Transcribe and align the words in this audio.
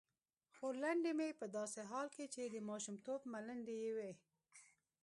خورلنډې 0.55 1.11
مې 1.17 1.29
په 1.39 1.45
داسې 1.57 1.79
حال 1.89 2.07
کې 2.15 2.25
چې 2.33 2.41
د 2.45 2.55
ماشومتوب 2.69 3.19
ملنډې 3.33 3.75
یې 3.83 3.91
وې. 3.97 4.11